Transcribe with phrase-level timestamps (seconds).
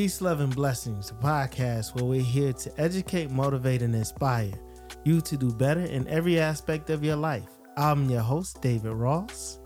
[0.00, 4.50] Peace, love, and blessings, a podcast where we're here to educate, motivate, and inspire
[5.04, 7.50] you to do better in every aspect of your life.
[7.76, 9.58] I'm your host, David Ross.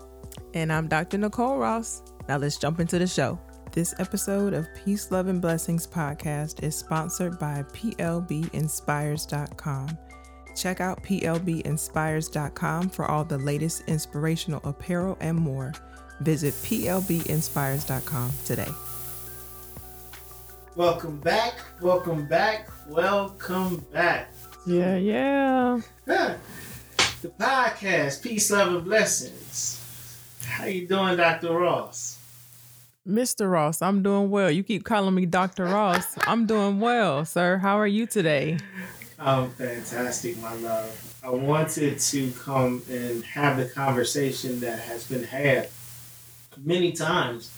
[0.53, 1.19] And I'm Dr.
[1.19, 2.03] Nicole Ross.
[2.27, 3.39] Now let's jump into the show.
[3.71, 9.97] This episode of Peace, Love, and Blessings podcast is sponsored by PLBinspires.com.
[10.53, 15.71] Check out PLBinspires.com for all the latest inspirational apparel and more.
[16.19, 18.71] Visit PLBinspires.com today.
[20.75, 24.29] Welcome back, welcome back, welcome back.
[24.65, 25.79] Yeah, yeah.
[26.05, 29.79] the podcast, Peace, Love, and Blessings.
[30.45, 31.57] How you doing, Dr.
[31.57, 32.19] Ross?
[33.07, 33.49] Mr.
[33.49, 34.51] Ross, I'm doing well.
[34.51, 35.63] You keep calling me Dr.
[35.63, 36.17] Ross.
[36.27, 37.57] I'm doing well, sir.
[37.57, 38.57] How are you today?
[39.17, 41.19] I'm fantastic, my love.
[41.23, 45.69] I wanted to come and have the conversation that has been had
[46.57, 47.49] many times,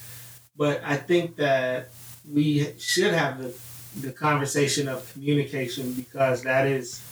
[0.56, 1.90] but I think that
[2.32, 3.54] we should have the,
[4.00, 7.02] the conversation of communication because that is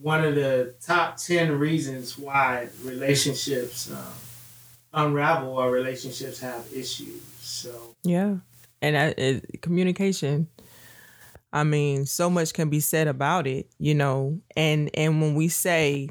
[0.00, 4.12] one of the top 10 reasons why relationships um,
[4.92, 7.22] unravel or relationships have issues.
[7.40, 8.36] So, yeah.
[8.82, 10.48] And communication,
[11.52, 15.48] I mean, so much can be said about it, you know, and and when we
[15.48, 16.10] say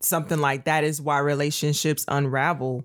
[0.00, 2.84] something like that is why relationships unravel,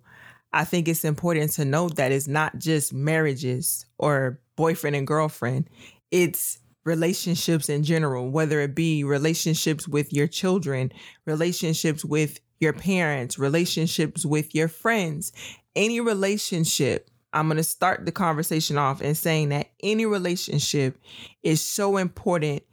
[0.53, 5.69] I think it's important to note that it's not just marriages or boyfriend and girlfriend.
[6.11, 10.91] It's relationships in general, whether it be relationships with your children,
[11.25, 15.31] relationships with your parents, relationships with your friends,
[15.75, 17.09] any relationship.
[17.33, 20.97] I'm going to start the conversation off and saying that any relationship
[21.43, 22.63] is so important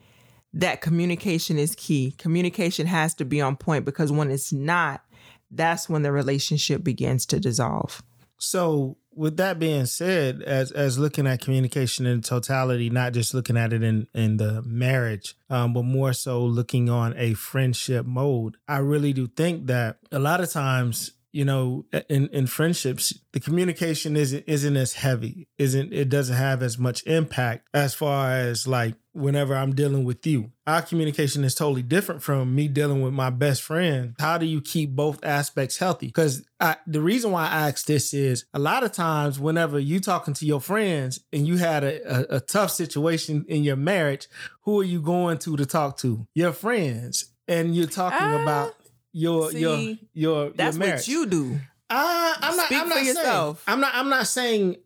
[0.52, 2.14] that communication is key.
[2.18, 5.02] Communication has to be on point because when it's not,
[5.50, 8.02] that's when the relationship begins to dissolve.
[8.38, 13.56] So, with that being said, as as looking at communication in totality, not just looking
[13.56, 18.56] at it in in the marriage, um, but more so looking on a friendship mode,
[18.66, 23.40] I really do think that a lot of times you know in in friendships the
[23.40, 25.48] communication isn't isn't as heavy.
[25.58, 30.26] Isn't it doesn't have as much impact as far as like whenever i'm dealing with
[30.26, 30.52] you.
[30.66, 34.14] Our communication is totally different from me dealing with my best friend.
[34.18, 36.06] How do you keep both aspects healthy?
[36.06, 36.44] Because
[36.86, 40.46] the reason why i ask this is a lot of times whenever you talking to
[40.46, 44.28] your friends and you had a, a, a tough situation in your marriage
[44.62, 46.26] who are you going to to talk to?
[46.34, 47.26] Your friends.
[47.48, 48.74] And you're talking uh, about
[49.12, 51.60] your See, your your that's your what you do.
[51.88, 52.66] Uh, I'm not.
[52.66, 53.64] Speak I'm not for yourself.
[53.64, 53.94] Saying, I'm not.
[53.94, 54.76] I'm not saying.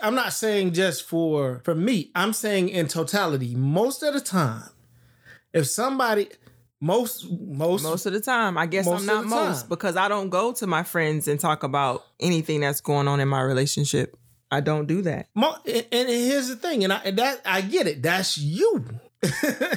[0.00, 2.10] I'm not saying just for for me.
[2.14, 3.54] I'm saying in totality.
[3.54, 4.68] Most of the time,
[5.52, 6.28] if somebody
[6.80, 9.68] most most most of the time, I guess I'm not most time.
[9.68, 13.28] because I don't go to my friends and talk about anything that's going on in
[13.28, 14.16] my relationship.
[14.50, 15.28] I don't do that.
[15.34, 18.02] And, and here's the thing, and I and that I get it.
[18.02, 18.84] That's you.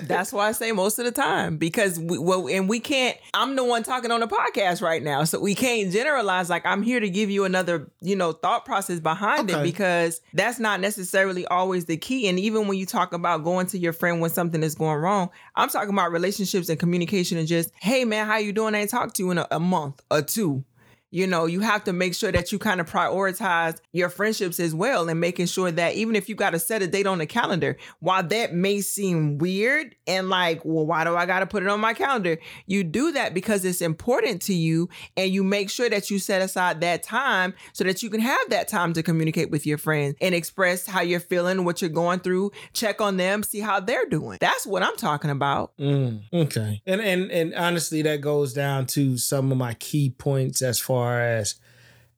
[0.01, 3.55] That's why I say most of the time because we well and we can't I'm
[3.55, 6.99] the one talking on the podcast right now so we can't generalize like I'm here
[6.99, 9.61] to give you another you know thought process behind okay.
[9.61, 13.67] it because that's not necessarily always the key and even when you talk about going
[13.67, 17.47] to your friend when something is going wrong I'm talking about relationships and communication and
[17.47, 20.01] just hey man how you doing I ain't talked to you in a, a month
[20.11, 20.65] or two
[21.11, 24.75] you know, you have to make sure that you kind of prioritize your friendships as
[24.75, 27.25] well and making sure that even if you got to set a date on the
[27.25, 31.63] calendar, while that may seem weird and like, well, why do I got to put
[31.63, 32.37] it on my calendar?
[32.67, 36.41] You do that because it's important to you and you make sure that you set
[36.41, 40.15] aside that time so that you can have that time to communicate with your friends
[40.21, 44.05] and express how you're feeling, what you're going through, check on them, see how they're
[44.05, 44.37] doing.
[44.39, 45.75] That's what I'm talking about.
[45.77, 46.81] Mm, okay.
[46.85, 50.98] And and and honestly that goes down to some of my key points as far
[50.99, 51.55] far as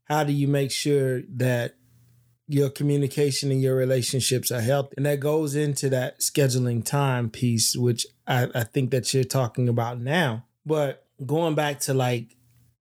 [0.06, 1.76] how do you make sure that
[2.48, 4.94] your communication and your relationships are healthy.
[4.98, 9.70] And that goes into that scheduling time piece, which I, I think that you're talking
[9.70, 10.46] about now.
[10.66, 12.36] But going back to like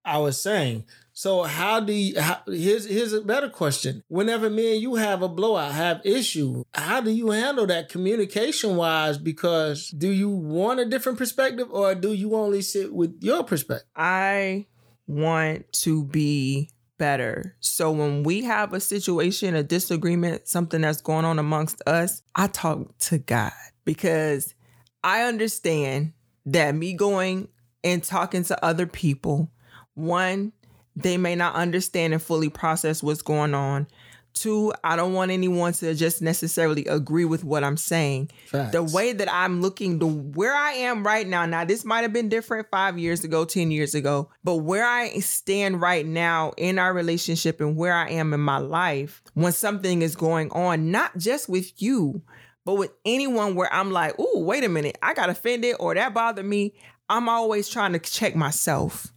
[0.05, 4.03] I was saying, so how do you how, here's here's a better question.
[4.09, 8.77] Whenever me and you have a blowout, have issue, how do you handle that communication
[8.77, 9.19] wise?
[9.19, 13.87] Because do you want a different perspective or do you only sit with your perspective?
[13.95, 14.67] I
[15.11, 17.57] want to be better.
[17.59, 22.47] So when we have a situation, a disagreement, something that's going on amongst us, I
[22.47, 23.53] talk to God
[23.85, 24.55] because
[25.03, 26.13] I understand
[26.47, 27.49] that me going
[27.83, 29.51] and talking to other people,
[29.95, 30.53] one,
[30.95, 33.89] they may not understand and fully process what's going on.
[34.35, 38.31] Two, I don't want anyone to just necessarily agree with what I'm saying.
[38.47, 38.73] Facts.
[38.73, 42.13] The way that I'm looking to where I am right now, now this might have
[42.13, 46.79] been different five years ago, 10 years ago, but where I stand right now in
[46.79, 51.19] our relationship and where I am in my life, when something is going on, not
[51.19, 52.23] just with you,
[52.65, 56.15] but with anyone where I'm like, oh, wait a minute, I got offended or that
[56.15, 56.75] bothered me,
[57.09, 59.13] I'm always trying to check myself.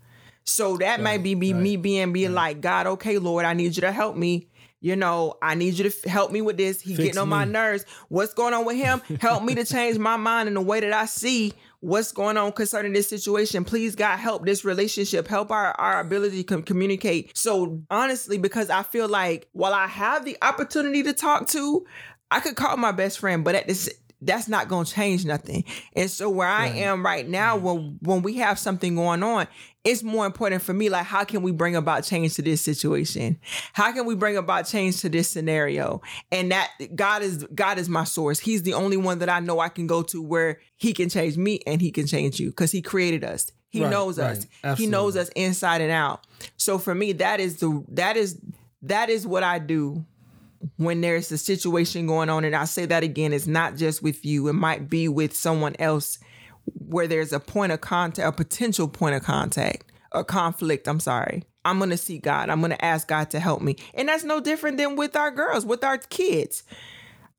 [0.45, 2.55] So that right, might be, be right, me being being right.
[2.55, 4.49] like, God, okay, Lord, I need you to help me.
[4.83, 6.81] You know, I need you to help me with this.
[6.81, 7.31] He's Fix getting on me.
[7.31, 7.85] my nerves.
[8.09, 8.99] What's going on with him?
[9.21, 12.51] help me to change my mind in the way that I see what's going on
[12.51, 13.63] concerning this situation.
[13.63, 17.31] Please, God, help this relationship, help our, our ability to communicate.
[17.33, 21.85] So, honestly, because I feel like while I have the opportunity to talk to,
[22.29, 23.89] I could call my best friend, but at this
[24.25, 25.65] that's not going to change nothing.
[25.95, 29.47] And so where I am right now, when when we have something going on,
[29.83, 30.89] it's more important for me.
[30.89, 33.37] Like, how can we bring about change to this situation?
[33.73, 36.01] How can we bring about change to this scenario?
[36.31, 38.39] And that God is God is my source.
[38.39, 41.37] He's the only one that I know I can go to where He can change
[41.37, 43.51] me and He can change you because He created us.
[43.69, 44.37] He right, knows right.
[44.37, 44.47] us.
[44.63, 44.85] Absolutely.
[44.85, 46.25] He knows us inside and out.
[46.57, 48.39] So for me, that is the that is
[48.83, 50.05] that is what I do
[50.77, 54.23] when there's a situation going on, and I say that again, it's not just with
[54.23, 56.19] you, it might be with someone else
[56.65, 60.87] where there's a point of contact, a potential point of contact, a conflict.
[60.87, 61.43] I'm sorry.
[61.65, 62.49] I'm going to see God.
[62.49, 63.77] I'm going to ask God to help me.
[63.93, 66.63] And that's no different than with our girls, with our kids.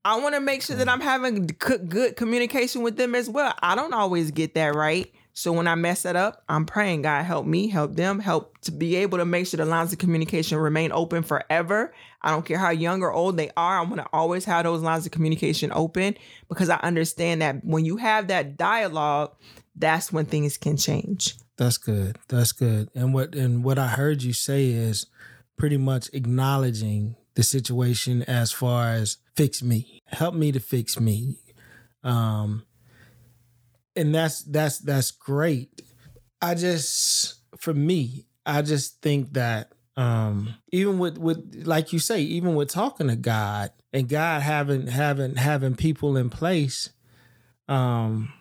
[0.04, 3.54] I want to make sure that I'm having good communication with them as well.
[3.62, 5.12] I don't always get that right.
[5.36, 8.70] So when I mess it up, I'm praying, God, help me, help them, help to
[8.70, 11.92] be able to make sure the lines of communication remain open forever.
[12.22, 13.78] I don't care how young or old they are.
[13.78, 16.16] I want to always have those lines of communication open
[16.48, 19.32] because I understand that when you have that dialogue,
[19.74, 21.34] that's when things can change.
[21.56, 22.16] That's good.
[22.28, 22.90] That's good.
[22.94, 25.06] And what and what I heard you say is
[25.56, 30.00] pretty much acknowledging the situation as far as fix me.
[30.06, 31.38] Help me to fix me.
[32.04, 32.64] Um
[33.96, 35.82] and that's that's that's great.
[36.40, 42.20] I just for me, I just think that um even with with like you say,
[42.22, 46.90] even with talking to God and God having having having people in place,
[47.68, 48.32] um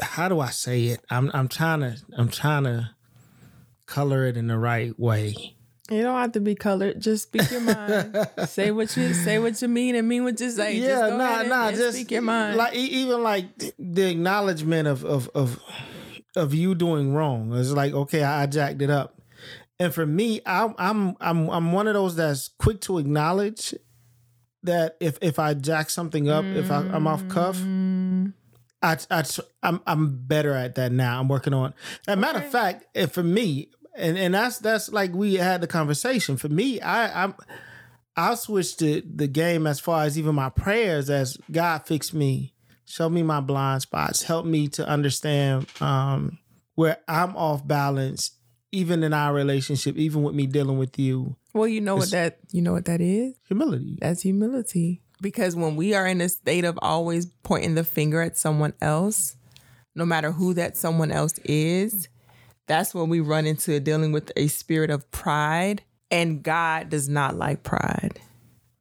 [0.00, 1.04] how do I say it?
[1.10, 2.90] I'm I'm trying to I'm trying to
[3.86, 5.53] color it in the right way.
[5.90, 6.98] You don't have to be colored.
[6.98, 8.16] Just speak your mind.
[8.46, 10.76] say what you say what you mean and mean what you say.
[10.76, 11.68] Yeah, just nah, nah.
[11.68, 12.56] And, just speak your mind.
[12.56, 13.46] Like even like
[13.78, 15.60] the acknowledgement of of of
[16.36, 17.54] of you doing wrong.
[17.54, 19.20] It's like okay, I, I jacked it up.
[19.78, 23.74] And for me, I'm I'm I'm I'm one of those that's quick to acknowledge
[24.62, 26.56] that if if I jack something up, mm.
[26.56, 28.32] if I, am off cuff, mm.
[28.82, 29.24] I, I
[29.62, 31.20] I'm I'm better at that now.
[31.20, 31.74] I'm working on.
[32.06, 35.60] As a matter of fact, if for me, and and that's that's like we had
[35.60, 36.36] the conversation.
[36.36, 37.34] For me, I I'm
[38.16, 42.54] I switched the the game as far as even my prayers as God fix me,
[42.84, 46.38] show me my blind spots, help me to understand um,
[46.74, 48.32] where I'm off balance,
[48.72, 51.36] even in our relationship, even with me dealing with you.
[51.52, 53.34] Well, you know what that you know what that is?
[53.48, 53.98] Humility.
[54.00, 55.00] That's humility.
[55.20, 59.36] Because when we are in a state of always pointing the finger at someone else,
[59.94, 62.08] no matter who that someone else is,
[62.66, 65.82] that's when we run into dealing with a spirit of pride.
[66.10, 68.20] And God does not like pride.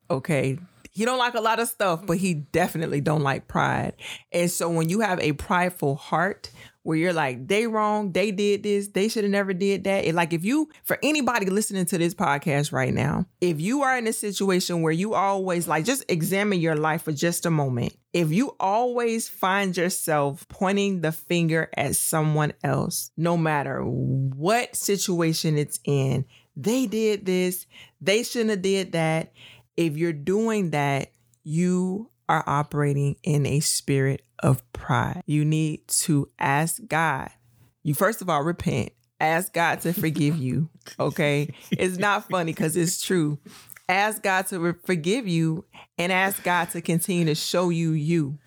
[0.10, 0.60] Okay.
[0.92, 3.94] He don't like a lot of stuff, but he definitely don't like pride.
[4.32, 6.52] And so when you have a prideful heart,
[6.84, 10.06] where you're like, they wrong, they did this, they should have never did that.
[10.06, 13.98] It, like if you, for anybody listening to this podcast right now, if you are
[13.98, 17.96] in a situation where you always like, just examine your life for just a moment.
[18.12, 25.58] If you always find yourself pointing the finger at someone else, no matter what situation
[25.58, 26.26] it's in,
[26.56, 27.66] they did this,
[28.02, 29.32] they shouldn't have did that.
[29.76, 31.12] If you're doing that,
[31.44, 35.24] you are operating in a spirit of pride.
[35.26, 37.30] You need to ask God.
[37.82, 38.92] You first of all repent.
[39.20, 40.70] Ask God to forgive you.
[41.00, 41.54] Okay.
[41.72, 43.40] It's not funny because it's true.
[43.88, 45.64] Ask God to re- forgive you
[45.98, 48.38] and ask God to continue to show you you.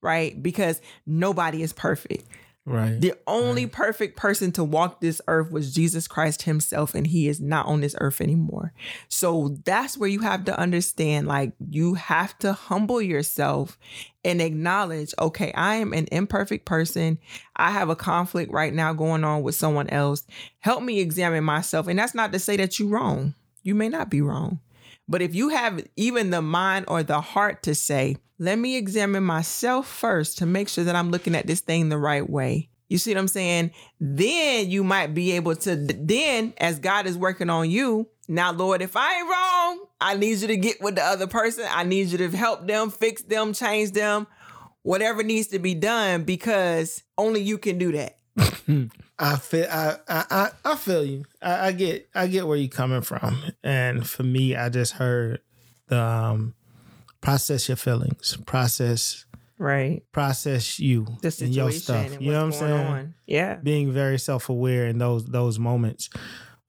[0.00, 0.42] Right?
[0.42, 2.24] Because nobody is perfect.
[2.68, 3.00] Right.
[3.00, 3.72] The only right.
[3.72, 7.80] perfect person to walk this earth was Jesus Christ himself, and he is not on
[7.80, 8.72] this earth anymore.
[9.08, 13.78] So that's where you have to understand like, you have to humble yourself
[14.24, 17.18] and acknowledge, okay, I am an imperfect person.
[17.54, 20.26] I have a conflict right now going on with someone else.
[20.58, 21.86] Help me examine myself.
[21.86, 23.36] And that's not to say that you're wrong.
[23.62, 24.58] You may not be wrong.
[25.08, 29.24] But if you have even the mind or the heart to say, let me examine
[29.24, 32.68] myself first to make sure that I'm looking at this thing the right way.
[32.88, 33.72] You see what I'm saying?
[33.98, 38.82] Then you might be able to, then as God is working on you, now, Lord,
[38.82, 41.64] if I ain't wrong, I need you to get with the other person.
[41.70, 44.26] I need you to help them, fix them, change them,
[44.82, 48.18] whatever needs to be done, because only you can do that.
[49.18, 51.24] I feel I I I feel you.
[51.40, 53.42] I, I, get I get where you're coming from.
[53.62, 55.40] And for me, I just heard
[55.88, 56.54] the um,
[57.26, 59.24] process your feelings, process
[59.58, 62.12] right, process you the situation and your stuff.
[62.12, 62.86] And you know what I'm saying?
[62.86, 63.14] On.
[63.26, 66.08] Yeah, being very self aware in those those moments.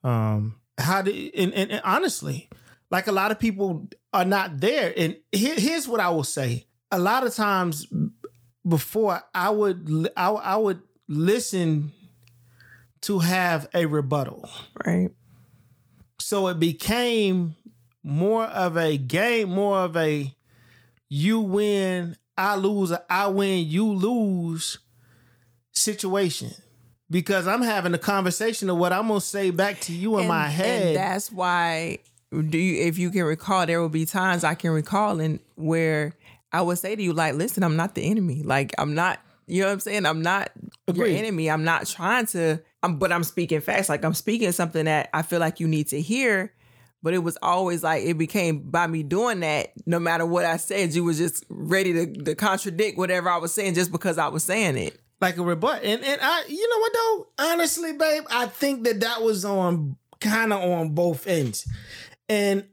[0.03, 2.49] Um, how do and, and, and, honestly,
[2.89, 4.91] like a lot of people are not there.
[4.97, 7.85] And here, here's what I will say: a lot of times
[8.67, 11.91] before, I would I, I would listen
[13.01, 14.49] to have a rebuttal.
[14.83, 15.11] Right.
[16.19, 17.55] So it became
[18.01, 20.33] more of a game, more of a
[21.09, 24.79] you win, I lose, I win, you lose
[25.71, 26.51] situation.
[27.09, 30.27] Because I'm having a conversation of what I'm gonna say back to you in and,
[30.27, 30.87] my head.
[30.87, 31.99] And that's why
[32.31, 36.13] do you if you can recall, there will be times I can recall and where
[36.51, 38.43] I would say to you, like, listen, I'm not the enemy.
[38.43, 40.05] Like I'm not you know what I'm saying?
[40.05, 40.51] I'm not
[40.87, 41.11] Agreed.
[41.11, 41.49] your enemy.
[41.49, 43.87] I'm not trying to, I'm, but I'm speaking fast.
[43.87, 46.53] Like I'm speaking something that I feel like you need to hear.
[47.07, 50.57] But it was always like it became by me doing that, no matter what I
[50.57, 54.27] said, you was just ready to, to contradict whatever I was saying just because I
[54.27, 54.99] was saying it.
[55.21, 55.85] Like a rebut.
[55.85, 57.45] And, and I, you know what though?
[57.53, 61.65] Honestly, babe, I think that that was on kind of on both ends.
[62.27, 62.65] And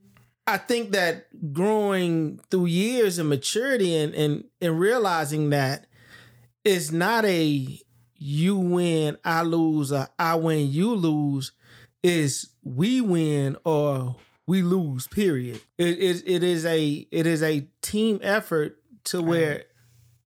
[0.49, 5.87] I think that growing through years of maturity and, and, and realizing that
[6.65, 7.79] it's not a
[8.17, 11.53] you win, I lose, or I win, you lose.
[12.03, 14.17] Is we win or
[14.47, 15.07] we lose.
[15.07, 15.61] Period.
[15.79, 19.65] It is it, it is a it is a team effort to where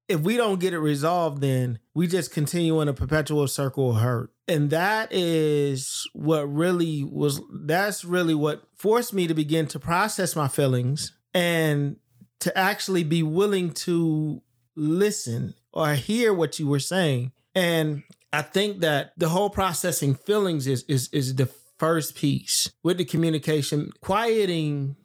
[0.08, 3.96] if we don't get it resolved, then we just continue in a perpetual circle of
[3.98, 4.32] hurt.
[4.48, 10.34] And that is what really was that's really what forced me to begin to process
[10.34, 11.96] my feelings and
[12.40, 14.40] to actually be willing to
[14.74, 17.32] listen or hear what you were saying.
[17.54, 22.98] And I think that the whole processing feelings is is is the first piece with
[22.98, 24.96] the communication, quieting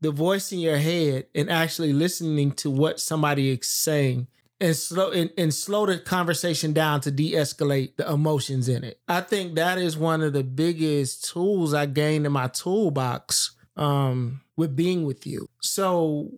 [0.00, 4.26] the voice in your head and actually listening to what somebody is saying
[4.60, 9.00] and slow and, and slow the conversation down to de-escalate the emotions in it.
[9.08, 14.40] I think that is one of the biggest tools I gained in my toolbox um,
[14.56, 15.48] with being with you.
[15.60, 16.30] So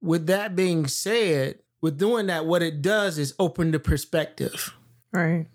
[0.00, 4.74] with that being said, with doing that, what it does is open the perspective.
[5.12, 5.46] Right.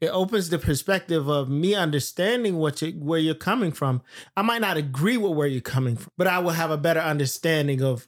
[0.00, 4.02] It opens the perspective of me understanding what you where you're coming from.
[4.36, 7.00] I might not agree with where you're coming from, but I will have a better
[7.00, 8.06] understanding of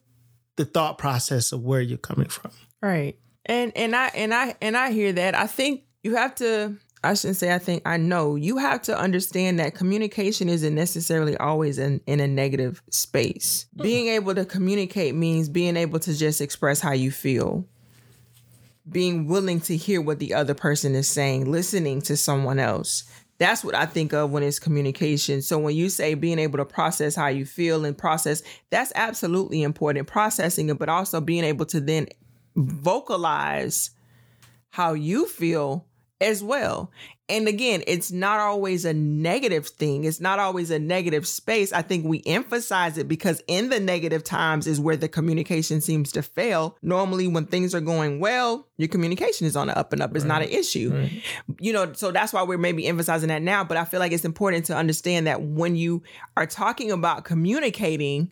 [0.57, 2.53] the thought process of where you're coming from.
[2.81, 3.19] Right.
[3.45, 5.35] And and I and I and I hear that.
[5.35, 8.97] I think you have to I shouldn't say I think I know you have to
[8.97, 13.67] understand that communication isn't necessarily always in, in a negative space.
[13.77, 17.67] Being able to communicate means being able to just express how you feel
[18.91, 23.05] being willing to hear what the other person is saying, listening to someone else.
[23.39, 25.43] That's what I think of when it's communication.
[25.43, 29.63] So when you say being able to process how you feel and process, that's absolutely
[29.63, 30.07] important.
[30.07, 32.07] Processing it, but also being able to then
[32.57, 33.91] vocalize
[34.71, 35.87] how you feel
[36.21, 36.91] as well.
[37.29, 40.05] And again, it's not always a negative thing.
[40.05, 41.73] It's not always a negative space.
[41.73, 46.13] I think we emphasize it because in the negative times is where the communication seems
[46.13, 46.77] to fail.
[46.83, 50.15] Normally, when things are going well, your communication is on the up and up.
[50.15, 50.29] It's right.
[50.29, 50.93] not an issue.
[50.93, 51.23] Right.
[51.61, 53.65] You know, so that's why we're maybe emphasizing that now.
[53.65, 56.03] But I feel like it's important to understand that when you
[56.37, 58.31] are talking about communicating,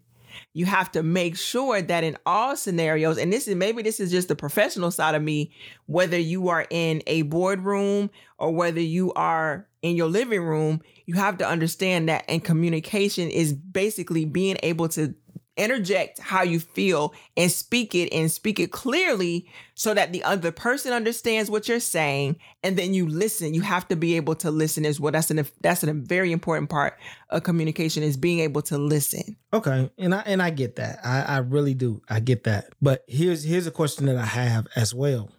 [0.52, 4.10] you have to make sure that in all scenarios, and this is maybe this is
[4.10, 5.50] just the professional side of me,
[5.86, 11.14] whether you are in a boardroom or whether you are in your living room, you
[11.14, 15.14] have to understand that and communication is basically being able to
[15.60, 20.52] interject how you feel and speak it and speak it clearly so that the other
[20.52, 22.36] person understands what you're saying.
[22.62, 23.54] And then you listen.
[23.54, 26.70] You have to be able to listen as well that's an that's a very important
[26.70, 26.98] part
[27.30, 29.36] of communication is being able to listen.
[29.52, 29.90] Okay.
[29.98, 31.00] And i and i get that.
[31.04, 32.02] I i really do.
[32.08, 32.72] I get that.
[32.80, 35.30] But here's here's a question that i have as well.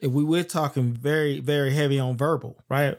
[0.00, 2.98] We we're talking very very heavy on verbal right?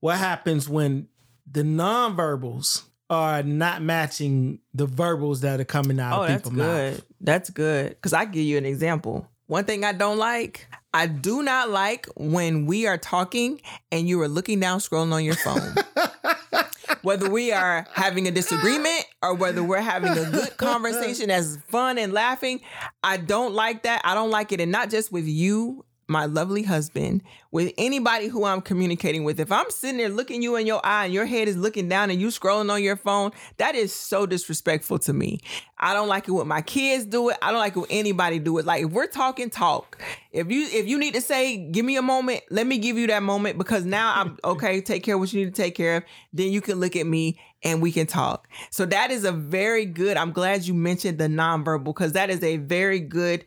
[0.00, 1.08] What happens when
[1.50, 6.92] the nonverbals are not matching the verbals that are coming out oh, of people's good.
[6.92, 7.02] Mouth.
[7.20, 7.90] That's good.
[7.90, 9.28] Because I give you an example.
[9.46, 14.20] One thing I don't like, I do not like when we are talking and you
[14.20, 15.74] are looking down, scrolling on your phone.
[17.02, 21.96] whether we are having a disagreement or whether we're having a good conversation that's fun
[21.96, 22.60] and laughing,
[23.02, 24.02] I don't like that.
[24.04, 24.60] I don't like it.
[24.60, 29.38] And not just with you my lovely husband, with anybody who I'm communicating with.
[29.38, 32.10] If I'm sitting there looking you in your eye and your head is looking down
[32.10, 35.40] and you scrolling on your phone, that is so disrespectful to me.
[35.78, 37.36] I don't like it when my kids do it.
[37.40, 38.64] I don't like it when anybody do it.
[38.64, 42.02] Like if we're talking talk, if you if you need to say, give me a
[42.02, 45.32] moment, let me give you that moment because now I'm okay, take care of what
[45.32, 46.04] you need to take care of.
[46.32, 48.48] Then you can look at me and we can talk.
[48.70, 50.16] So that is a very good.
[50.16, 53.44] I'm glad you mentioned the nonverbal because that is a very good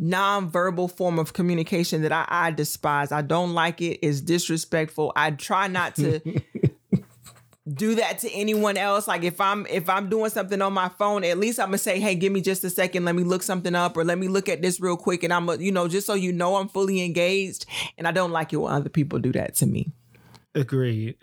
[0.00, 3.12] nonverbal form of communication that I, I despise.
[3.12, 4.00] I don't like it.
[4.02, 5.12] It's disrespectful.
[5.14, 6.20] I try not to
[7.72, 9.08] do that to anyone else.
[9.08, 12.00] Like if I'm if I'm doing something on my phone, at least I'm gonna say,
[12.00, 13.04] "Hey, give me just a second.
[13.04, 15.48] Let me look something up, or let me look at this real quick." And I'm,
[15.60, 17.66] you know, just so you know, I'm fully engaged.
[17.96, 19.92] And I don't like it when other people do that to me.
[20.54, 21.16] Agreed.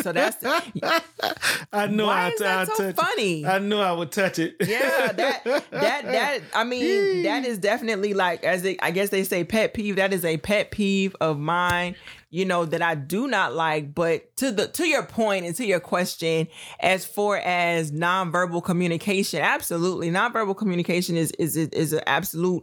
[0.00, 0.42] so that's.
[1.72, 2.06] I know.
[2.06, 3.42] Why I, is that I so funny?
[3.42, 3.46] It.
[3.46, 4.56] I knew I would touch it.
[4.60, 6.40] yeah, that that that.
[6.54, 9.96] I mean, that is definitely like as they, I guess they say pet peeve.
[9.96, 11.96] That is a pet peeve of mine
[12.36, 13.94] you know, that I do not like.
[13.94, 16.48] But to the to your point and to your question,
[16.80, 22.62] as far as nonverbal communication, absolutely, nonverbal communication is is is an absolute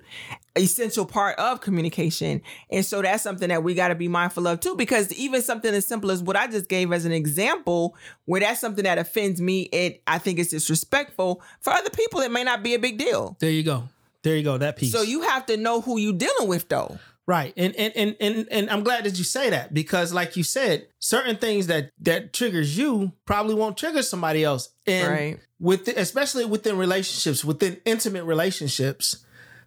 [0.56, 2.44] essential part of communication.
[2.70, 5.74] And so that's something that we got to be mindful of too, because even something
[5.74, 9.42] as simple as what I just gave as an example, where that's something that offends
[9.42, 11.42] me, it I think it's disrespectful.
[11.62, 13.38] For other people, it may not be a big deal.
[13.39, 13.89] There you go.
[14.22, 14.60] There you go.
[14.60, 14.92] That piece.
[14.92, 17.00] So you have to know who you dealing with though.
[17.25, 17.53] Right.
[17.56, 20.88] And, and and and and I'm glad that you say that because like you said,
[21.00, 24.69] certain things that that triggers you probably won't trigger somebody else.
[24.86, 25.39] And right.
[25.60, 29.26] with especially within relationships, within intimate relationships,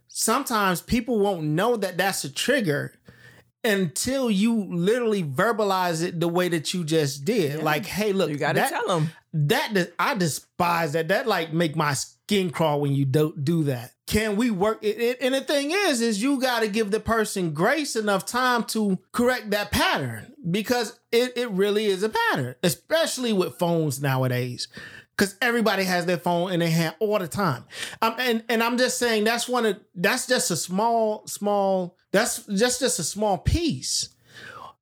[0.09, 2.93] sometimes people won't know that that's a trigger
[3.65, 7.59] until you literally verbalize it the way that you just did.
[7.59, 7.65] Yeah.
[7.65, 9.11] Like, hey, look, you gotta that, tell them
[9.49, 9.93] that.
[9.99, 11.09] I despise that.
[11.09, 15.01] That like make my skin crawl when you don't do that can we work it,
[15.01, 18.63] it, and the thing is is you got to give the person grace enough time
[18.63, 24.69] to correct that pattern because it, it really is a pattern especially with phones nowadays
[25.17, 27.65] because everybody has their phone in their hand all the time
[28.01, 32.47] um, and, and i'm just saying that's one of that's just a small small that's
[32.47, 34.11] just just a small piece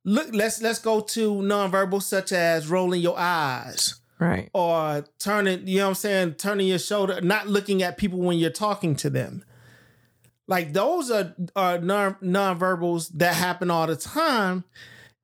[0.04, 4.50] look let's let's go to nonverbal such as rolling your eyes Right.
[4.54, 8.38] Or turning, you know what I'm saying, turning your shoulder, not looking at people when
[8.38, 9.44] you're talking to them.
[10.46, 14.64] Like those are are non nonverbals that happen all the time.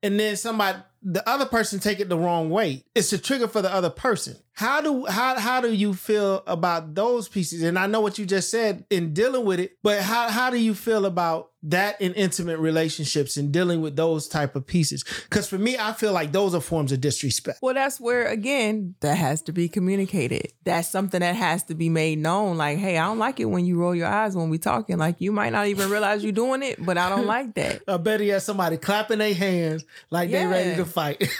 [0.03, 2.83] And then somebody the other person take it the wrong way.
[2.95, 4.37] It's a trigger for the other person.
[4.53, 7.63] How do how how do you feel about those pieces?
[7.63, 10.57] And I know what you just said in dealing with it, but how how do
[10.57, 15.03] you feel about that in intimate relationships and dealing with those type of pieces?
[15.29, 17.59] Because for me i feel like those are forms of disrespect.
[17.61, 20.51] Well that's where again that has to be communicated.
[20.63, 22.57] That's something that has to be made known.
[22.57, 24.97] Like hey i don't like it when you roll your eyes when we talking.
[24.97, 27.83] Like you might not even realize you're doing it but i don't like that.
[27.87, 30.41] I bet he has somebody clapping their hands like yeah.
[30.41, 31.21] they ready to fight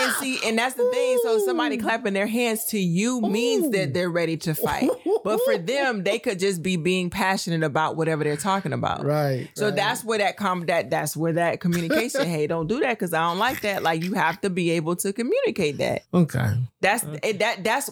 [0.00, 1.18] and see, and that's the thing.
[1.22, 4.90] So somebody clapping their hands to you means that they're ready to fight.
[5.24, 9.04] But for them, they could just be being passionate about whatever they're talking about.
[9.04, 9.48] Right.
[9.54, 9.76] So right.
[9.76, 12.22] that's where that com that that's where that communication.
[12.26, 13.82] hey, don't do that because I don't like that.
[13.82, 16.02] Like you have to be able to communicate that.
[16.12, 16.54] Okay.
[16.80, 17.32] That's okay.
[17.32, 17.90] that that's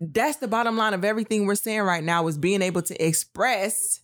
[0.00, 4.00] that's the bottom line of everything we're saying right now is being able to express.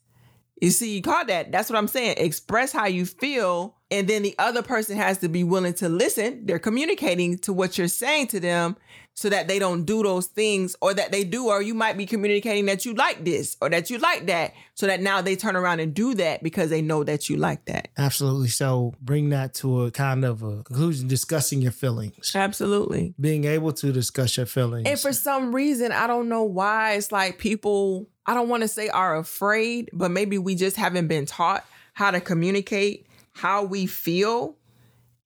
[0.60, 1.52] You see, you call that.
[1.52, 2.16] That's what I'm saying.
[2.18, 6.44] Express how you feel and then the other person has to be willing to listen.
[6.46, 8.76] They're communicating to what you're saying to them
[9.14, 12.04] so that they don't do those things or that they do, or you might be
[12.04, 15.56] communicating that you like this or that you like that so that now they turn
[15.56, 17.88] around and do that because they know that you like that.
[17.96, 18.48] Absolutely.
[18.48, 22.32] So bring that to a kind of a conclusion, discussing your feelings.
[22.34, 23.14] Absolutely.
[23.18, 24.86] Being able to discuss your feelings.
[24.86, 28.68] And for some reason, I don't know why it's like people, I don't want to
[28.68, 33.05] say are afraid, but maybe we just haven't been taught how to communicate
[33.36, 34.56] how we feel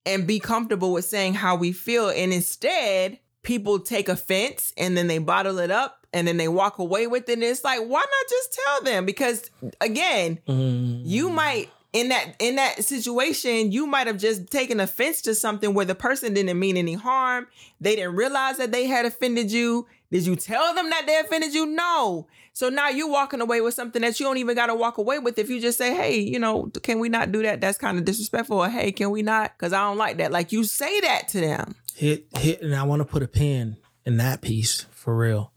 [0.05, 2.09] and be comfortable with saying how we feel.
[2.09, 6.77] And instead, people take offense and then they bottle it up and then they walk
[6.77, 7.33] away with it.
[7.33, 9.05] And it's like, why not just tell them?
[9.05, 11.01] Because again, mm.
[11.05, 15.73] you might in that in that situation, you might have just taken offense to something
[15.73, 17.47] where the person didn't mean any harm.
[17.79, 19.87] They didn't realize that they had offended you.
[20.09, 21.65] Did you tell them that they offended you?
[21.65, 22.27] No.
[22.53, 25.19] So now you're walking away with something that you don't even got to walk away
[25.19, 27.61] with if you just say, hey, you know, can we not do that?
[27.61, 28.57] That's kind of disrespectful.
[28.57, 29.57] Or hey, can we not?
[29.57, 30.31] Because I don't like that.
[30.31, 31.75] Like you say that to them.
[31.95, 35.51] Hit, hit, and I want to put a pin in that piece for real,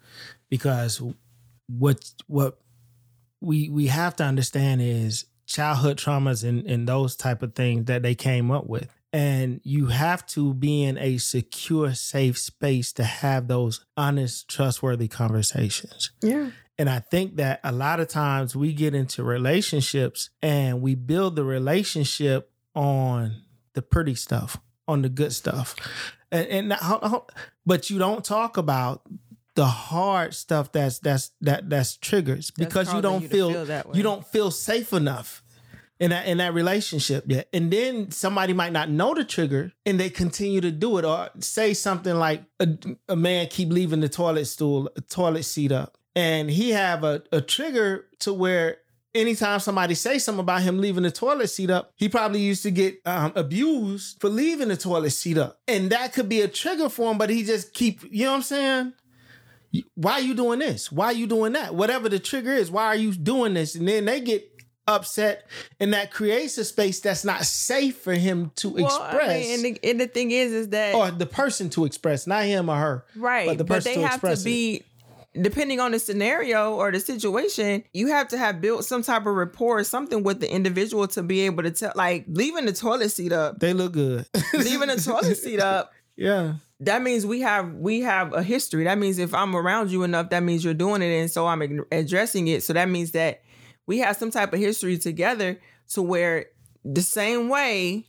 [0.50, 1.00] because
[1.66, 2.58] what what
[3.40, 8.02] we we have to understand is childhood traumas and, and those type of things that
[8.02, 13.04] they came up with and you have to be in a secure, safe space to
[13.04, 16.10] have those honest, trustworthy conversations.
[16.20, 16.50] Yeah.
[16.78, 21.36] And I think that a lot of times we get into relationships and we build
[21.36, 23.42] the relationship on
[23.74, 24.56] the pretty stuff,
[24.88, 25.76] on the good stuff.
[26.32, 27.22] And, and
[27.64, 29.02] but you don't talk about
[29.54, 34.02] the hard stuff that's that's that that's triggers because you don't you feel, feel you
[34.02, 35.43] don't feel safe enough
[36.00, 37.48] in that in that relationship yet.
[37.52, 41.30] And then somebody might not know the trigger and they continue to do it or
[41.38, 42.68] say something like a,
[43.08, 45.96] a man keep leaving the toilet stool, toilet seat up.
[46.16, 48.78] And he have a, a trigger to where
[49.14, 52.70] anytime somebody say something about him leaving the toilet seat up, he probably used to
[52.70, 55.60] get um, abused for leaving the toilet seat up.
[55.68, 58.36] And that could be a trigger for him, but he just keep, you know what
[58.36, 58.92] I'm saying?
[59.94, 60.92] Why are you doing this?
[60.92, 61.74] Why are you doing that?
[61.74, 63.74] Whatever the trigger is, why are you doing this?
[63.74, 64.53] And then they get
[64.86, 65.46] upset
[65.80, 69.30] and that creates a space that's not safe for him to well, express.
[69.30, 72.26] I mean, and, the, and, the, thing is, is that or the person to express,
[72.26, 73.48] not him or her, right?
[73.48, 74.76] But, the person but they to have to be.
[74.76, 74.86] It.
[75.42, 79.34] Depending on the scenario or the situation, you have to have built some type of
[79.34, 81.92] rapport or something with the individual to be able to tell.
[81.96, 84.26] Like leaving the toilet seat up, they look good.
[84.54, 88.98] leaving the toilet seat up, yeah that means we have we have a history that
[88.98, 92.48] means if i'm around you enough that means you're doing it and so i'm addressing
[92.48, 93.42] it so that means that
[93.86, 96.46] we have some type of history together to where
[96.84, 98.06] the same way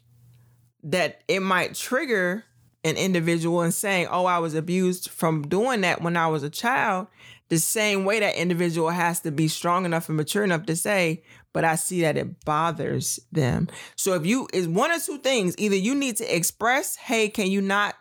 [0.84, 2.44] that it might trigger
[2.84, 6.50] an individual and saying, "Oh, I was abused from doing that when I was a
[6.50, 7.08] child,"
[7.50, 11.24] the same way that individual has to be strong enough and mature enough to say,
[11.52, 15.56] "But I see that it bothers them." So if you is one or two things,
[15.58, 17.96] either you need to express, "Hey, can you not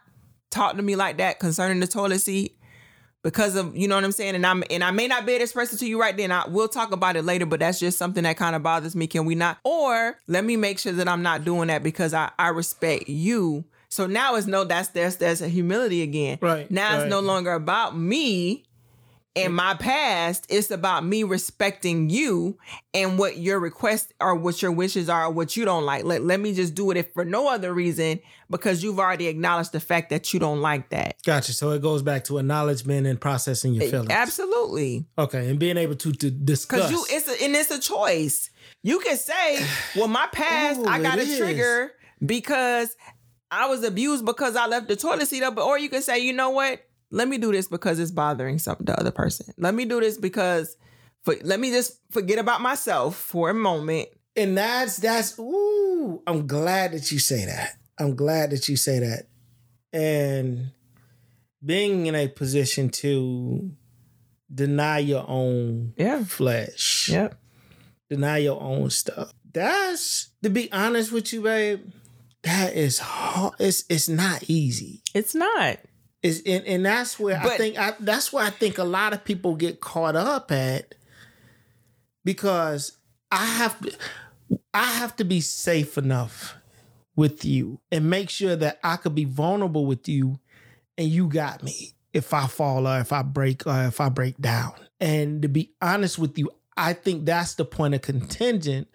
[0.51, 2.59] talk to me like that concerning the toilet seat?"
[3.25, 5.41] Because of you know what I'm saying, and I'm and I may not be able
[5.41, 6.31] to express it to you right then.
[6.31, 9.09] I will talk about it later, but that's just something that kind of bothers me.
[9.09, 9.59] Can we not?
[9.65, 13.65] Or let me make sure that I'm not doing that because I I respect you.
[13.89, 16.39] So now it's no that's there's there's a humility again.
[16.41, 16.71] Right.
[16.71, 17.03] Now right.
[17.03, 18.65] it's no longer about me
[19.35, 22.57] in my past, it's about me respecting you
[22.93, 26.05] and what your requests or what your wishes are or what you don't like.
[26.05, 29.73] Let, let me just do it if for no other reason because you've already acknowledged
[29.73, 31.17] the fact that you don't like that.
[31.25, 31.53] Gotcha.
[31.53, 34.11] So it goes back to acknowledgement and processing your eh, feelings.
[34.11, 35.07] Absolutely.
[35.19, 36.89] Okay, and being able to to discuss.
[36.89, 38.51] Because you, it's a, and it's a choice.
[38.83, 39.67] You can say,
[39.97, 41.39] "Well, my past, Ooh, I got a is.
[41.39, 41.93] trigger
[42.25, 42.97] because
[43.51, 46.33] I was abused because I left the toilet seat up," or you can say, "You
[46.33, 49.53] know what." Let me do this because it's bothering some the other person.
[49.57, 50.77] Let me do this because
[51.25, 54.09] for, let me just forget about myself for a moment.
[54.37, 57.77] And that's that's ooh, I'm glad that you say that.
[57.99, 59.29] I'm glad that you say that.
[59.93, 60.73] And
[61.65, 63.71] being in a position to
[64.53, 66.25] deny your own yeah.
[66.25, 67.09] flesh.
[67.09, 67.37] Yep.
[68.11, 69.33] Deny your own stuff.
[69.53, 71.93] That's to be honest with you, babe.
[72.43, 73.55] That is hard.
[73.59, 75.03] It's it's not easy.
[75.15, 75.79] It's not.
[76.25, 79.13] Is and, and that's where but, I think I, that's where I think a lot
[79.13, 80.95] of people get caught up at
[82.25, 82.97] because
[83.31, 83.93] I have to
[84.73, 86.57] I have to be safe enough
[87.15, 90.41] with you and make sure that I could be vulnerable with you
[90.97, 94.39] and you got me if I fall or if I break or if I break
[94.39, 94.73] down.
[95.01, 98.89] And to be honest with you, I think that's the point of contingent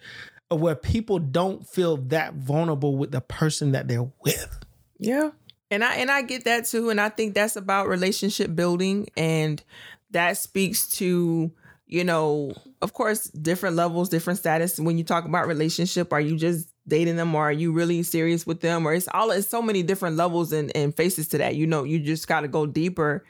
[0.50, 4.66] of where people don't feel that vulnerable with the person that they're with.
[4.98, 5.32] Yeah.
[5.72, 9.64] And I and I get that too and I think that's about relationship building and
[10.12, 11.52] that speaks to
[11.90, 12.54] you know,
[12.84, 14.80] of course, different levels, different status.
[14.80, 18.46] When you talk about relationship, are you just dating them or are you really serious
[18.46, 18.88] with them?
[18.88, 21.56] Or it's all it's so many different levels and, and faces to that.
[21.56, 23.26] You know, you just gotta go deeper.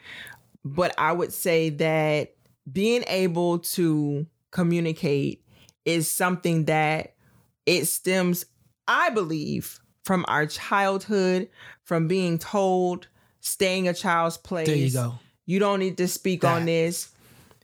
[0.62, 2.34] But I would say that
[2.70, 5.42] being able to communicate
[5.86, 7.14] is something that
[7.64, 8.44] it stems,
[8.86, 11.48] I believe, from our childhood,
[11.84, 13.06] from being told,
[13.38, 14.66] staying a child's place.
[14.66, 15.14] There you go.
[15.46, 16.52] You don't need to speak that.
[16.52, 17.10] on this.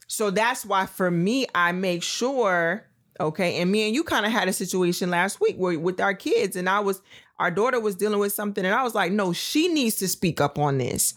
[0.07, 2.87] So that's why for me, I make sure,
[3.19, 6.15] okay, and me and you kind of had a situation last week where with our
[6.15, 7.03] kids, and I was
[7.41, 10.41] our daughter was dealing with something, and I was like, no, she needs to speak
[10.41, 11.15] up on this.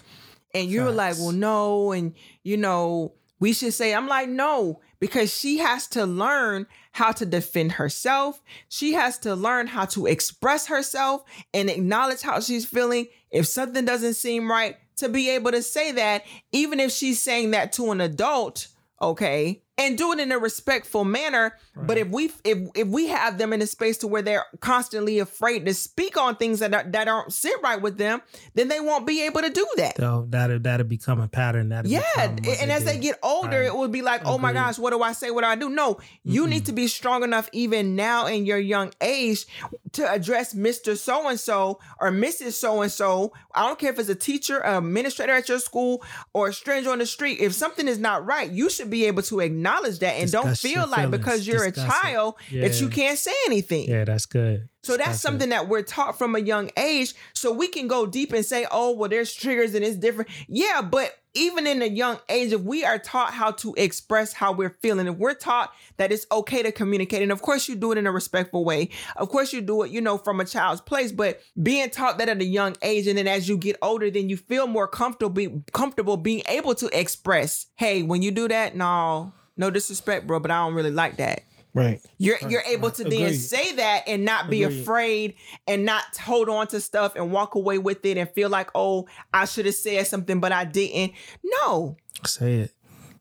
[0.56, 0.90] And you Facts.
[0.90, 5.60] were like, well, no, and you know, we should say, I'm like, no, because she
[5.60, 8.42] has to learn how to defend herself.
[8.68, 13.08] She has to learn how to express herself and acknowledge how she's feeling.
[13.32, 17.52] If something doesn't seem right, to be able to say that, even if she's saying
[17.52, 18.68] that to an adult,
[19.02, 21.56] okay, and do it in a respectful manner.
[21.74, 21.88] Right.
[21.88, 25.18] But if we if if we have them in a space to where they're constantly
[25.20, 28.22] afraid to speak on things that are, that aren't sit right with them,
[28.54, 29.98] then they won't be able to do that.
[29.98, 31.70] So that'll that'll become a pattern.
[31.70, 33.68] That yeah, and as they get older, right.
[33.68, 35.32] it will be like, oh my gosh, what do I say?
[35.32, 35.70] What do I do?
[35.70, 36.50] No, you mm-hmm.
[36.52, 39.46] need to be strong enough even now in your young age
[39.94, 42.52] to address Mister So and So or Mrs.
[42.52, 43.32] So and So.
[43.56, 46.92] I don't care if it's a teacher, an administrator at your school, or a stranger
[46.92, 47.40] on the street.
[47.40, 49.69] If something is not right, you should be able to acknowledge
[50.00, 52.68] that and Discuss don't feel like because you're Discuss a child yeah.
[52.68, 53.90] that you can't say anything.
[53.90, 54.70] Yeah, that's good.
[54.84, 55.52] So that's, that's something it.
[55.52, 57.14] that we're taught from a young age.
[57.34, 60.30] So we can go deep and say, oh, well, there's triggers and it's different.
[60.48, 64.52] Yeah, but even in a young age, if we are taught how to express how
[64.52, 67.92] we're feeling, if we're taught that it's okay to communicate, and of course you do
[67.92, 70.82] it in a respectful way, of course you do it, you know, from a child's
[70.82, 74.10] place, but being taught that at a young age, and then as you get older,
[74.10, 78.76] then you feel more comfortable, comfortable being able to express, hey, when you do that,
[78.76, 81.44] no, no disrespect, bro, but I don't really like that.
[81.74, 82.02] Right.
[82.18, 82.50] You're right.
[82.52, 83.20] you're able to Agreed.
[83.20, 84.80] then say that and not be Agreed.
[84.82, 85.34] afraid
[85.68, 89.08] and not hold on to stuff and walk away with it and feel like, oh,
[89.34, 91.14] I should have said something, but I didn't.
[91.44, 91.98] No.
[92.26, 92.72] Say it.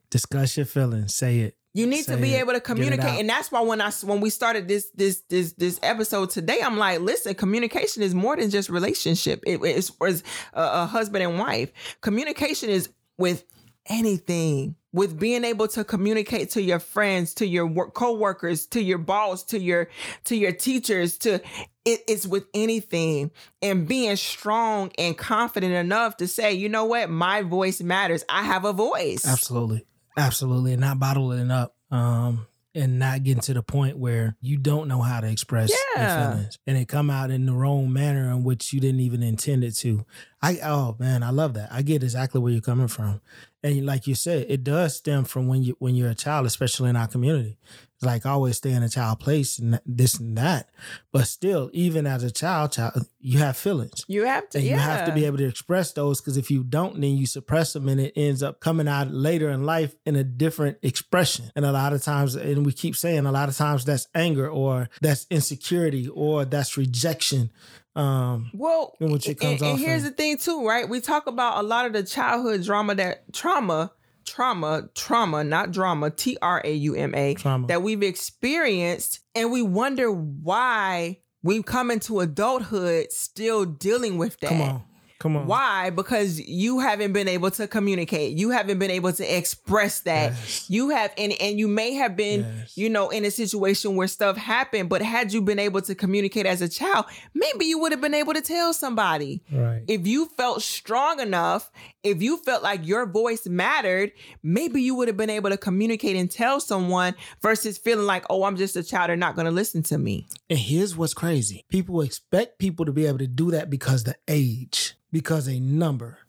[0.09, 1.13] Discuss your feelings.
[1.13, 1.55] Say it.
[1.73, 2.39] You need Say to be it.
[2.39, 5.79] able to communicate, and that's why when I when we started this this this this
[5.83, 9.43] episode today, I'm like, listen, communication is more than just relationship.
[9.45, 10.23] It, it's, it's
[10.53, 11.71] a, a husband and wife.
[12.01, 13.43] Communication is with
[13.87, 18.97] anything with being able to communicate to your friends to your work co-workers to your
[18.97, 19.87] boss to your
[20.23, 21.39] to your teachers to
[21.85, 23.31] it's with anything.
[23.61, 27.09] And being strong and confident enough to say you know what?
[27.09, 28.23] My voice matters.
[28.29, 29.27] I have a voice.
[29.27, 29.85] Absolutely.
[30.17, 30.73] Absolutely.
[30.73, 34.87] And not bottling it up um and not getting to the point where you don't
[34.87, 36.25] know how to express yeah.
[36.25, 36.59] your feelings.
[36.67, 39.75] And it come out in the wrong manner in which you didn't even intend it
[39.77, 40.05] to.
[40.41, 41.69] I oh man, I love that.
[41.71, 43.21] I get exactly where you're coming from.
[43.61, 46.89] And like you said, it does stem from when you when you're a child, especially
[46.89, 47.57] in our community
[48.01, 50.69] like always stay in a child place and this and that.
[51.11, 54.05] But still, even as a child, child, you have feelings.
[54.07, 54.75] You have to, and yeah.
[54.75, 57.73] you have to be able to express those because if you don't, then you suppress
[57.73, 61.51] them and it ends up coming out later in life in a different expression.
[61.55, 64.49] And a lot of times, and we keep saying a lot of times that's anger
[64.49, 67.51] or that's insecurity or that's rejection
[67.95, 68.95] um well
[69.33, 72.03] comes and, and here's the thing too right we talk about a lot of the
[72.03, 73.91] childhood drama that trauma
[74.29, 77.35] trauma, trauma, not drama, T R A U M A,
[77.67, 84.49] that we've experienced, and we wonder why we come into adulthood still dealing with that.
[84.49, 84.83] Come on.
[85.19, 85.47] Come on.
[85.47, 85.89] Why?
[85.89, 88.37] Because you haven't been able to communicate.
[88.37, 90.31] You haven't been able to express that.
[90.31, 90.69] Yes.
[90.69, 92.77] You have and and you may have been, yes.
[92.77, 96.45] you know, in a situation where stuff happened, but had you been able to communicate
[96.45, 99.43] as a child, maybe you would have been able to tell somebody.
[99.51, 99.83] Right.
[99.89, 101.69] If you felt strong enough,
[102.01, 106.15] if you felt like your voice mattered, maybe you would have been able to communicate
[106.15, 109.51] and tell someone versus feeling like, "Oh, I'm just a child, they're not going to
[109.51, 111.65] listen to me." And here's what's crazy.
[111.67, 116.19] People expect people to be able to do that because the age because a number.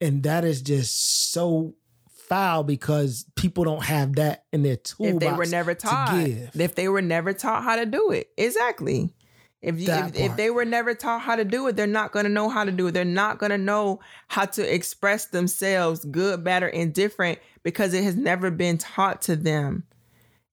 [0.00, 1.74] And that is just so
[2.08, 5.14] foul because people don't have that in their toolbox.
[5.14, 9.12] If they were never taught, if they were never taught how to do it, exactly.
[9.60, 12.24] If, you, if, if they were never taught how to do it, they're not going
[12.24, 12.92] to know how to do it.
[12.92, 18.02] They're not going to know how to express themselves, good, bad, or indifferent, because it
[18.02, 19.84] has never been taught to them.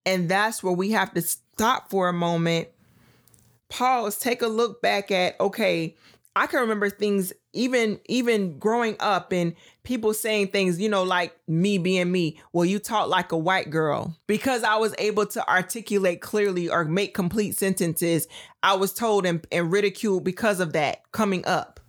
[0.05, 2.67] And that's where we have to stop for a moment,
[3.67, 5.95] pause, take a look back at okay,
[6.35, 11.35] I can remember things even even growing up and people saying things, you know, like
[11.47, 12.39] me being me.
[12.53, 16.85] Well, you talk like a white girl because I was able to articulate clearly or
[16.85, 18.27] make complete sentences.
[18.61, 21.79] I was told and, and ridiculed because of that coming up.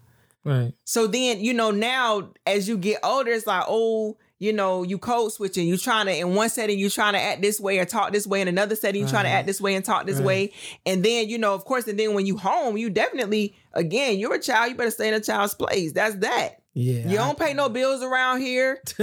[0.45, 0.73] Right.
[0.85, 4.99] So then, you know, now as you get older, it's like, oh, you know, you
[4.99, 5.69] code switching.
[5.69, 8.27] You trying to in one setting you trying to act this way or talk this
[8.27, 10.27] way, in another setting you trying to act this way and talk this right.
[10.27, 10.53] way.
[10.87, 14.35] And then you know, of course, and then when you home, you definitely again, you're
[14.35, 14.71] a child.
[14.71, 15.93] You better stay in a child's place.
[15.93, 16.57] That's that.
[16.73, 18.81] Yeah, you don't pay no bills around here.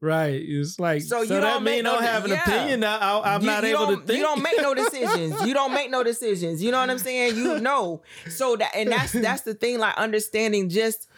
[0.00, 0.42] right.
[0.42, 2.42] It's like so, so you don't mean no, don't have an yeah.
[2.42, 2.82] opinion.
[2.82, 4.18] I, am not able to think.
[4.18, 5.46] You don't make no decisions.
[5.46, 6.62] you don't make no decisions.
[6.62, 7.36] You know what I'm saying?
[7.36, 8.02] You know.
[8.28, 9.78] So that and that's that's the thing.
[9.78, 11.09] Like understanding just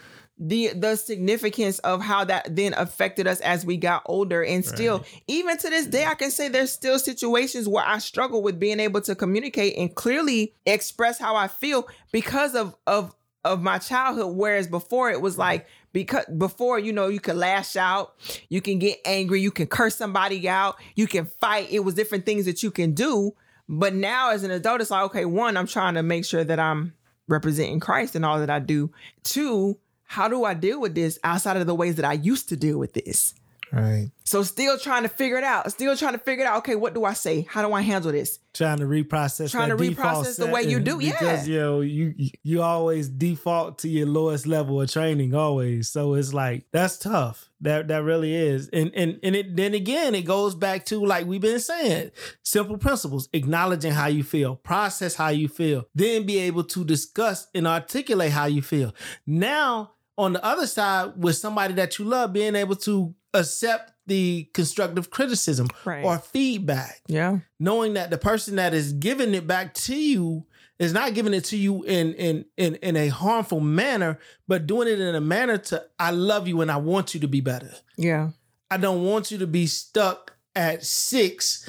[0.44, 4.42] the the significance of how that then affected us as we got older.
[4.42, 5.22] And still right.
[5.28, 8.80] even to this day I can say there's still situations where I struggle with being
[8.80, 14.34] able to communicate and clearly express how I feel because of of of my childhood.
[14.36, 18.14] Whereas before it was like because before you know you could lash out
[18.48, 21.68] you can get angry you can curse somebody out you can fight.
[21.70, 23.32] It was different things that you can do.
[23.68, 26.58] But now as an adult it's like okay one i'm trying to make sure that
[26.58, 26.94] i'm
[27.28, 28.90] representing christ in all that i do.
[29.22, 29.78] Two
[30.12, 32.78] how do I deal with this outside of the ways that I used to deal
[32.78, 33.34] with this?
[33.72, 34.10] Right.
[34.24, 35.72] So still trying to figure it out.
[35.72, 36.58] Still trying to figure it out.
[36.58, 37.46] Okay, what do I say?
[37.48, 38.38] How do I handle this?
[38.52, 39.50] Trying to reprocess.
[39.50, 40.98] Trying to reprocess the way you do.
[41.00, 41.12] Yeah.
[41.12, 45.88] Because you know you you always default to your lowest level of training always.
[45.88, 47.48] So it's like that's tough.
[47.62, 48.68] That that really is.
[48.68, 52.10] And and and it then again it goes back to like we've been saying,
[52.42, 57.46] simple principles, acknowledging how you feel, process how you feel, then be able to discuss
[57.54, 58.94] and articulate how you feel.
[59.26, 64.48] Now on the other side with somebody that you love being able to accept the
[64.52, 66.04] constructive criticism right.
[66.04, 67.00] or feedback.
[67.06, 67.38] Yeah.
[67.58, 70.46] Knowing that the person that is giving it back to you
[70.78, 74.88] is not giving it to you in in in in a harmful manner, but doing
[74.88, 77.72] it in a manner to I love you and I want you to be better.
[77.96, 78.30] Yeah.
[78.70, 81.68] I don't want you to be stuck at 6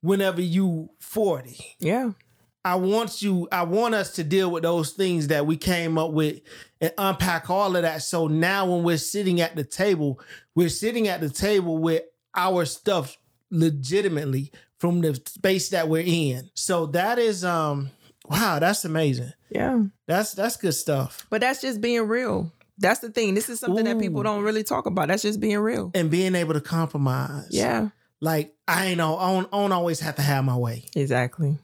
[0.00, 1.76] whenever you 40.
[1.80, 2.12] Yeah.
[2.64, 6.12] I want you, I want us to deal with those things that we came up
[6.12, 6.40] with
[6.80, 8.02] and unpack all of that.
[8.02, 10.18] So now when we're sitting at the table,
[10.54, 13.18] we're sitting at the table with our stuff
[13.50, 16.50] legitimately from the space that we're in.
[16.54, 17.90] So that is um
[18.28, 19.32] wow, that's amazing.
[19.50, 19.84] Yeah.
[20.06, 21.26] That's that's good stuff.
[21.28, 22.50] But that's just being real.
[22.78, 23.34] That's the thing.
[23.34, 23.94] This is something Ooh.
[23.94, 25.08] that people don't really talk about.
[25.08, 25.90] That's just being real.
[25.94, 27.48] And being able to compromise.
[27.50, 27.90] Yeah.
[28.20, 30.86] Like I ain't know, I don't, I don't always have to have my way.
[30.96, 31.58] Exactly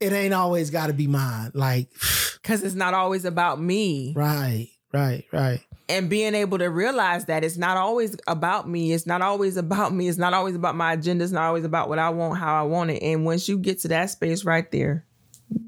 [0.00, 1.50] it ain't always got to be mine.
[1.54, 1.88] Like,
[2.42, 4.12] because it's not always about me.
[4.16, 5.60] Right, right, right.
[5.88, 8.92] And being able to realize that it's not always about me.
[8.92, 10.08] It's not always about me.
[10.08, 11.24] It's not always about my agenda.
[11.24, 13.02] It's not always about what I want, how I want it.
[13.02, 15.04] And once you get to that space right there,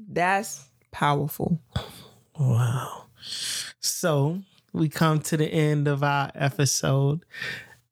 [0.09, 1.61] that's powerful.
[2.39, 3.05] Wow.
[3.79, 4.41] So
[4.73, 7.23] we come to the end of our episode.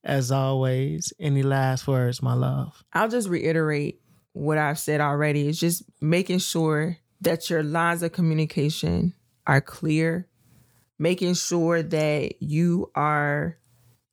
[0.04, 2.84] As always, any last words, my love?
[2.94, 4.00] I'll just reiterate
[4.36, 9.14] what I've said already is just making sure that your lines of communication
[9.48, 10.28] are clear,
[11.00, 13.58] making sure that you are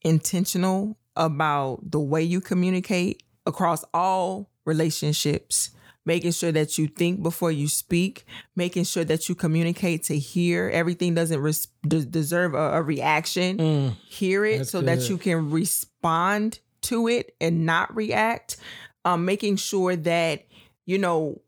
[0.02, 5.70] intentional about the way you communicate across all relationships,
[6.04, 10.70] making sure that you think before you speak, making sure that you communicate to hear.
[10.72, 13.58] Everything doesn't res- deserve a, a reaction.
[13.58, 14.86] Mm, hear it so good.
[14.86, 18.56] that you can respond to it and not react
[19.04, 20.44] um, making sure that,
[20.86, 21.40] you know,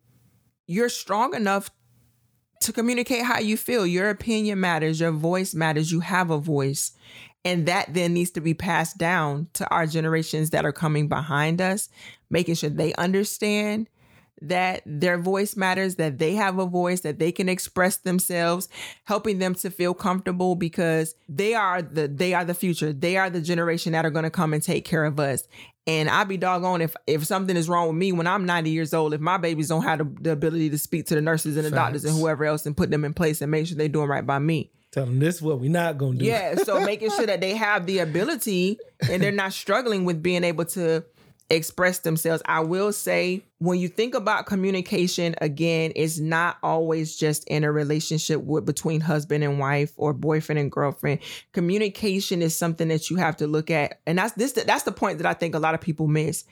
[0.67, 1.71] you're strong enough
[2.61, 3.87] to communicate how you feel.
[3.87, 6.93] Your opinion matters, your voice matters, you have a voice.
[7.45, 11.61] And that then needs to be passed down to our generations that are coming behind
[11.61, 11.91] us,
[12.31, 13.89] making sure they understand
[14.41, 18.69] that their voice matters, that they have a voice, that they can express themselves,
[19.05, 22.93] helping them to feel comfortable because they are the they are the future.
[22.93, 25.47] They are the generation that are going to come and take care of us.
[25.87, 28.95] And I'd be doggone if if something is wrong with me when I'm 90 years
[28.95, 31.67] old, if my babies don't have the, the ability to speak to the nurses and
[31.67, 31.77] the Facts.
[31.77, 34.27] doctors and whoever else and put them in place and make sure they're doing right
[34.27, 34.71] by me.
[34.93, 36.25] Tell them this is what we're not gonna do.
[36.25, 38.79] Yeah, so making sure that they have the ability
[39.11, 41.05] and they're not struggling with being able to
[41.51, 42.43] express themselves.
[42.47, 47.73] I will say, when you think about communication, again, it's not always just in a
[47.73, 51.21] relationship with between husband and wife or boyfriend and girlfriend.
[51.53, 54.53] Communication is something that you have to look at, and that's this.
[54.53, 56.45] That's the point that I think a lot of people miss.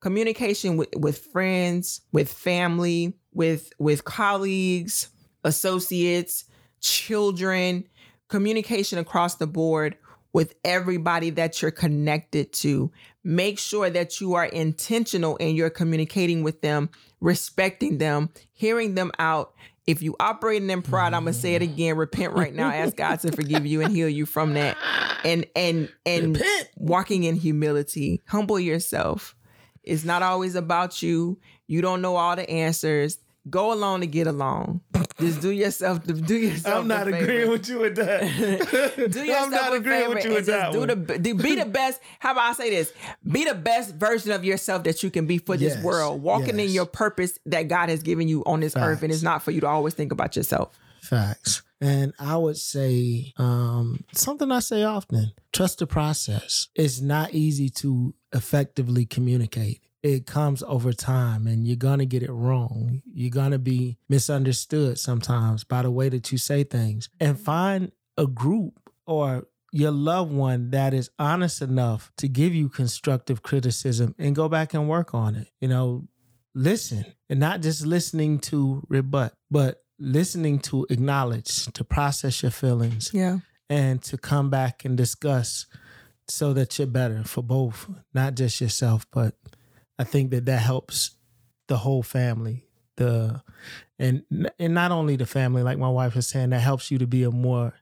[0.00, 5.08] Communication with with friends, with family, with with colleagues,
[5.44, 6.44] associates,
[6.80, 7.84] children.
[8.28, 9.96] Communication across the board
[10.32, 12.90] with everybody that you're connected to.
[13.22, 16.90] Make sure that you are intentional and you're communicating with them,
[17.20, 19.54] respecting them, hearing them out.
[19.86, 21.96] If you operating in pride, I'm gonna say it again.
[21.96, 22.70] Repent right now.
[22.70, 24.76] Ask God to forgive you and heal you from that.
[25.24, 26.68] And and and repent.
[26.76, 28.22] walking in humility.
[28.26, 29.34] Humble yourself.
[29.82, 31.38] It's not always about you.
[31.66, 33.18] You don't know all the answers.
[33.48, 34.82] Go along to get along.
[35.18, 36.04] Just do yourself.
[36.04, 36.80] Do yourself.
[36.80, 38.20] I'm not agreeing with you with that.
[39.10, 40.72] do yourself I'm not agreeing with you with that.
[40.72, 40.88] Do one.
[40.88, 40.94] the
[41.34, 42.00] be the best.
[42.18, 42.92] How about I say this?
[43.26, 45.74] Be the best version of yourself that you can be for yes.
[45.74, 46.22] this world.
[46.22, 46.68] Walking yes.
[46.68, 48.84] in your purpose that God has given you on this Facts.
[48.84, 50.78] earth, and it's not for you to always think about yourself.
[51.02, 51.62] Facts.
[51.80, 56.68] And I would say um, something I say often: trust the process.
[56.74, 62.22] It's not easy to effectively communicate it comes over time and you're going to get
[62.22, 63.02] it wrong.
[63.12, 67.08] You're going to be misunderstood sometimes by the way that you say things.
[67.20, 72.68] And find a group or your loved one that is honest enough to give you
[72.68, 75.48] constructive criticism and go back and work on it.
[75.60, 76.08] You know,
[76.54, 83.10] listen and not just listening to rebut, but listening to acknowledge, to process your feelings.
[83.12, 83.38] Yeah.
[83.68, 85.66] And to come back and discuss
[86.26, 89.36] so that you're better for both, not just yourself, but
[90.00, 91.10] I think that that helps
[91.68, 92.64] the whole family.
[92.96, 93.42] The
[93.98, 94.22] and
[94.58, 97.22] and not only the family, like my wife is saying, that helps you to be
[97.24, 97.74] a more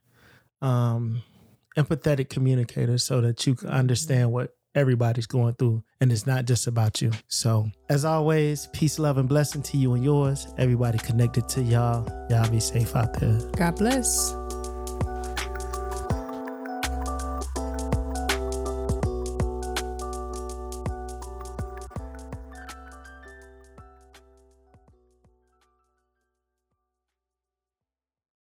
[0.61, 1.23] um,
[1.77, 6.67] empathetic communicator, so that you can understand what everybody's going through, and it's not just
[6.67, 7.11] about you.
[7.29, 10.45] So, as always, peace, love, and blessing to you and yours.
[10.57, 12.05] Everybody connected to y'all.
[12.29, 13.39] Y'all be safe out there.
[13.55, 14.35] God bless.